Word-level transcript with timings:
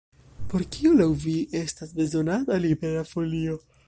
Por 0.51 0.63
kio 0.75 0.93
laŭ 1.01 1.07
vi 1.25 1.35
estas 1.59 1.93
bezonata 1.99 2.61
Libera 2.65 3.05
Folio? 3.11 3.61